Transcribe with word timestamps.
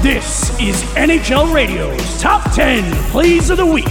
This 0.00 0.48
is 0.56 0.80
NHL 0.96 1.52
Radio's 1.52 2.00
Top 2.16 2.40
10 2.56 2.88
Plays 3.12 3.52
of 3.52 3.60
the 3.60 3.68
Week. 3.68 3.84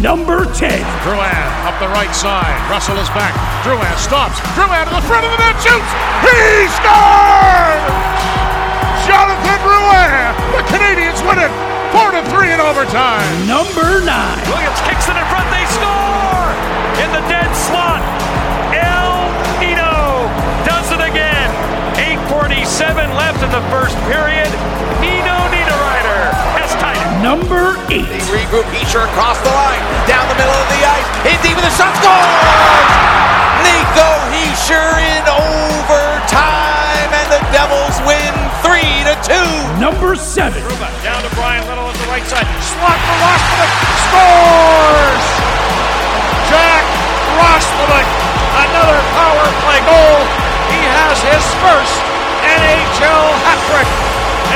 Number 0.00 0.48
10. 0.56 0.72
Drouin 1.04 1.44
up 1.68 1.76
the 1.84 1.92
right 1.92 2.08
side. 2.16 2.56
Russell 2.72 2.96
is 2.96 3.12
back. 3.12 3.36
Drouin 3.60 3.84
stops. 4.00 4.40
Drouin 4.56 4.88
to 4.88 4.96
the 4.96 5.04
front 5.04 5.28
of 5.28 5.36
the 5.36 5.40
net 5.44 5.52
shoots. 5.60 5.92
He 6.24 6.64
scored! 6.80 7.84
Jonathan 9.04 9.60
Drouin. 9.60 10.32
The 10.56 10.64
Canadiens 10.72 11.20
win 11.28 11.44
it. 11.44 11.52
Four 11.92 12.16
to 12.16 12.24
three 12.32 12.56
in 12.56 12.60
overtime. 12.64 13.28
Number 13.44 14.00
9. 14.00 14.08
Williams 14.48 14.80
kicks 14.88 15.12
it 15.12 15.16
in 15.20 15.26
front. 15.28 15.44
They 15.52 15.68
score 15.76 16.48
in 17.04 17.12
the 17.12 17.20
dead 17.28 17.52
slot. 17.52 18.00
El 18.72 19.28
Nino 19.60 20.24
does 20.64 20.88
it 20.88 21.04
again. 21.04 21.52
8:47 22.00 23.12
left 23.12 23.44
in 23.44 23.52
the 23.52 23.60
first 23.68 23.92
period. 24.08 24.48
Number 27.86 28.02
8. 28.02 28.10
They 28.10 28.18
regroup. 28.34 28.66
Hischier 28.74 29.06
across 29.06 29.38
the 29.46 29.50
line. 29.54 29.78
Down 30.10 30.26
the 30.26 30.34
middle 30.34 30.54
of 30.54 30.68
the 30.74 30.82
ice. 30.82 31.06
In 31.22 31.38
deep 31.42 31.54
with 31.54 31.70
a 31.70 31.74
shot. 31.78 31.94
Scores! 32.02 32.90
Nico 33.62 34.10
Hischier 34.34 34.98
in 34.98 35.22
overtime. 35.30 37.10
And 37.14 37.30
the 37.30 37.42
Devils 37.54 37.94
win 38.02 38.34
3 38.66 38.82
to 39.06 39.14
2. 39.22 39.78
Number 39.78 40.18
7. 40.18 40.50
Trouba 40.66 40.90
down 41.06 41.22
to 41.22 41.30
Bryan 41.38 41.62
Little 41.70 41.86
at 41.86 41.94
the 41.94 42.10
right 42.10 42.26
side. 42.26 42.46
Slot 42.58 42.98
for 42.98 43.16
Roslovic. 43.22 43.70
Scores! 44.10 45.26
Jack 46.50 46.84
Roslovic. 47.38 48.08
Another 48.66 48.98
power 49.14 49.46
play 49.62 49.80
goal. 49.86 50.18
He 50.74 50.82
has 50.90 51.22
his 51.22 51.44
first 51.62 51.94
NHL 52.42 53.30
hat 53.46 53.62
trick. 53.70 53.86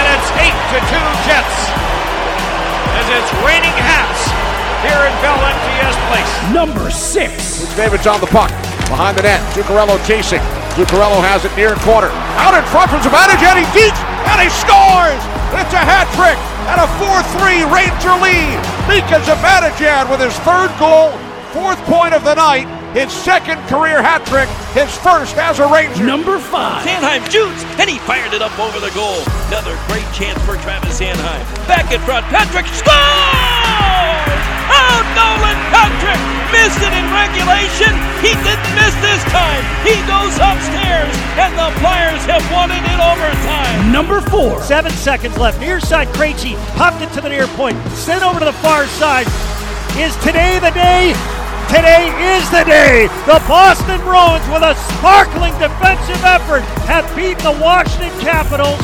And 0.02 0.19
it's 0.19 0.30
8 0.34 0.50
to 0.50 0.78
2 0.82 0.98
Jets. 1.30 1.99
As 3.11 3.27
it's 3.27 3.34
raining 3.42 3.75
hats 3.75 4.30
here 4.86 5.03
in 5.03 5.11
Bell 5.19 5.34
MTS 5.34 5.98
Place. 6.06 6.30
Number 6.55 6.94
6. 6.94 7.75
David's 7.75 8.06
on 8.06 8.20
the 8.22 8.30
puck. 8.30 8.55
Behind 8.86 9.19
the 9.19 9.27
net. 9.27 9.42
Zuccarello 9.50 9.98
chasing. 10.06 10.39
Zuccarello 10.78 11.19
has 11.19 11.42
it 11.42 11.50
near 11.58 11.75
corner. 11.83 12.06
Out 12.38 12.55
in 12.55 12.62
front 12.70 12.86
from 12.86 13.03
Zibanejad. 13.03 13.58
He 13.58 13.66
beats 13.75 13.98
and 14.31 14.38
he 14.38 14.47
scores! 14.47 15.19
It's 15.58 15.75
a 15.75 15.83
hat 15.83 16.06
trick 16.14 16.38
and 16.70 16.78
a 16.78 16.86
4-3 17.03 17.66
Ranger 17.66 18.14
lead. 18.22 18.55
Mika 18.86 19.19
Zibanejad 19.27 20.06
with 20.06 20.22
his 20.22 20.36
third 20.47 20.70
goal, 20.78 21.11
fourth 21.50 21.83
point 21.91 22.14
of 22.14 22.22
the 22.22 22.38
night, 22.38 22.70
his 22.92 23.12
second 23.12 23.58
career 23.70 24.02
hat 24.02 24.27
trick, 24.27 24.50
his 24.74 24.91
first 24.98 25.36
as 25.38 25.62
a 25.62 25.66
Ranger. 25.70 26.02
Number 26.02 26.38
5. 26.38 26.83
Sanheim 26.83 27.22
shoots, 27.30 27.62
and 27.78 27.86
he 27.86 27.98
fired 28.02 28.34
it 28.34 28.42
up 28.42 28.55
over 28.58 28.82
the 28.82 28.91
goal. 28.98 29.22
Another 29.47 29.78
great 29.86 30.06
chance 30.10 30.38
for 30.42 30.58
Travis 30.58 30.98
Sanheim. 30.98 31.44
Back 31.70 31.91
in 31.94 32.02
front, 32.02 32.27
Patrick 32.34 32.66
scores! 32.74 32.91
Oh, 34.70 34.98
Nolan 35.14 35.58
Patrick 35.70 36.19
missed 36.50 36.82
it 36.82 36.94
in 36.94 37.06
regulation. 37.14 37.94
He 38.22 38.34
didn't 38.42 38.72
miss 38.74 38.94
this 39.02 39.22
time. 39.30 39.62
He 39.86 39.98
goes 40.10 40.34
upstairs, 40.42 41.14
and 41.38 41.54
the 41.54 41.70
Flyers 41.78 42.22
have 42.27 42.42
won 42.50 42.70
it 42.70 42.82
in 42.82 42.98
overtime. 42.98 43.92
Number 43.94 44.20
4. 44.30 44.62
Seven 44.62 44.92
seconds 44.92 45.38
left. 45.38 45.60
Near 45.60 45.80
side, 45.80 46.08
Krejci 46.08 46.54
popped 46.75 47.02
it 47.02 47.12
to 47.14 47.20
the 47.20 47.28
near 47.28 47.47
point. 47.54 47.78
Sent 47.94 48.22
over 48.22 48.38
to 48.38 48.44
the 48.44 48.58
far 48.62 48.86
side. 48.86 49.27
Is 49.98 50.14
today 50.22 50.58
the 50.58 50.70
day? 50.70 51.14
Today 51.70 52.10
is 52.34 52.50
the 52.50 52.64
day. 52.64 53.06
The 53.26 53.40
Boston 53.46 54.00
Bruins, 54.00 54.42
with 54.50 54.66
a 54.66 54.74
sparkling 54.98 55.52
defensive 55.60 56.18
effort, 56.24 56.62
have 56.90 57.06
beaten 57.14 57.44
the 57.44 57.62
Washington 57.62 58.10
Capitals 58.18 58.80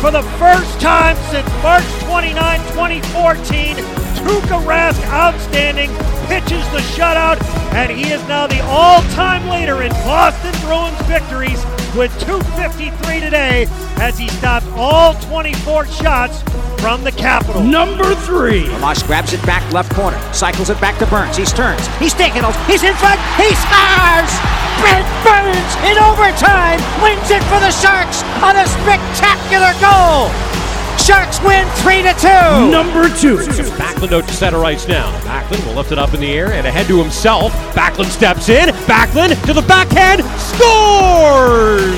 for 0.00 0.10
the 0.10 0.22
first 0.34 0.80
time 0.80 1.14
since 1.30 1.46
March 1.62 1.86
29, 2.02 2.34
2014. 2.74 3.76
Tuukka 4.18 4.58
Rask, 4.66 5.00
outstanding, 5.12 5.90
pitches 6.26 6.68
the 6.74 6.82
shutout, 6.98 7.40
and 7.72 7.92
he 7.92 8.10
is 8.10 8.20
now 8.26 8.48
the 8.48 8.64
all-time 8.64 9.48
leader 9.48 9.84
in 9.84 9.92
Boston 10.02 10.50
Bruins 10.66 11.00
victories 11.02 11.62
with 11.96 12.10
253 12.20 13.20
today 13.20 13.66
as 13.96 14.18
he 14.18 14.28
stopped 14.28 14.66
all 14.76 15.14
24 15.30 15.86
shots 15.86 16.42
from 16.80 17.04
the 17.04 17.12
Capitals. 17.12 17.64
Number 17.64 18.14
3. 18.14 18.68
Moss 18.78 19.02
grabs 19.02 19.32
it 19.32 19.44
back 19.46 19.62
left 19.72 19.94
corner, 19.94 20.18
cycles 20.32 20.70
it 20.70 20.80
back 20.80 20.98
to 20.98 21.06
Burns. 21.06 21.36
He 21.36 21.44
turns. 21.44 21.86
He's 21.98 22.14
taking 22.14 22.42
it. 22.42 22.56
He's 22.66 22.82
in 22.82 22.94
front. 22.94 23.20
He 23.38 23.48
scores! 23.54 24.32
Brent 24.82 25.06
Burns 25.22 25.72
in 25.86 25.96
overtime 26.02 26.82
wins 27.00 27.30
it 27.30 27.42
for 27.46 27.60
the 27.62 27.70
Sharks 27.70 28.22
on 28.42 28.56
a 28.56 28.66
spectacular 28.66 29.72
goal. 29.80 30.43
Sharks 30.98 31.40
win 31.42 31.66
3 31.82 32.02
to 32.02 32.14
2. 32.14 32.70
Number 32.70 33.08
2. 33.08 33.36
Backlund 33.76 34.12
out 34.12 34.26
to 34.26 34.34
center 34.34 34.64
ice 34.64 34.88
now. 34.88 35.10
Backlund 35.20 35.66
will 35.66 35.74
lift 35.74 35.92
it 35.92 35.98
up 35.98 36.14
in 36.14 36.20
the 36.20 36.32
air 36.32 36.52
and 36.52 36.66
ahead 36.66 36.86
to 36.86 36.98
himself. 36.98 37.52
Backlund 37.74 38.10
steps 38.10 38.48
in. 38.48 38.70
Backlund 38.86 39.40
to 39.46 39.52
the 39.52 39.62
backhand. 39.62 40.22
Scores! 40.40 41.94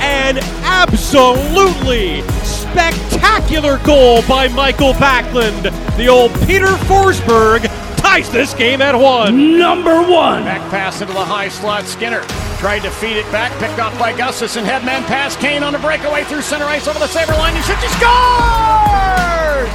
An 0.00 0.38
absolutely 0.64 2.22
spectacular 2.42 3.78
goal 3.84 4.22
by 4.26 4.48
Mikael 4.48 4.94
Backlund. 4.94 5.70
The 5.96 6.08
old 6.08 6.32
Peter 6.46 6.74
Forsberg 6.88 7.68
ties 8.12 8.28
this 8.28 8.52
game 8.52 8.82
at 8.82 8.94
one. 8.94 9.56
Number 9.56 9.96
1. 10.04 10.44
Back 10.44 10.60
pass 10.70 11.00
into 11.00 11.14
the 11.14 11.24
high 11.24 11.48
slot. 11.48 11.86
Skinner 11.86 12.20
tried 12.60 12.80
to 12.80 12.90
feed 12.90 13.16
it 13.16 13.24
back, 13.32 13.48
picked 13.56 13.80
off 13.80 13.96
by 13.98 14.12
Gustafsson. 14.12 14.64
Headman 14.68 15.00
pass. 15.08 15.34
Kane 15.36 15.62
on 15.62 15.74
a 15.74 15.78
breakaway 15.78 16.22
through 16.24 16.42
center 16.42 16.66
ice 16.66 16.86
over 16.86 16.98
the 16.98 17.08
saber 17.08 17.32
line. 17.32 17.56
He 17.56 17.62
shoots. 17.64 17.80
He 17.80 17.88
scores! 17.96 19.72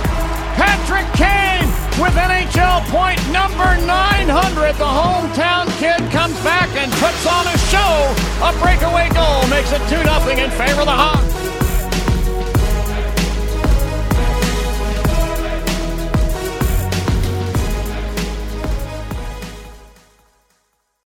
Patrick 0.54 1.10
Kane 1.18 1.66
with 1.98 2.14
NHL 2.14 2.86
point 2.94 3.18
number 3.34 3.74
900. 3.90 4.30
The 4.78 4.86
hometown 4.86 5.66
kid 5.82 5.98
comes 6.14 6.38
back 6.46 6.70
and 6.78 6.94
puts 7.02 7.26
on 7.26 7.50
a 7.50 7.58
show. 7.74 8.14
A 8.46 8.54
breakaway 8.62 9.10
goal 9.18 9.50
makes 9.50 9.74
it 9.74 9.82
2 9.90 9.98
0 9.98 10.14
in 10.38 10.52
favor 10.54 10.86
of 10.86 10.86
the 10.86 10.94
Hawks. 10.94 11.27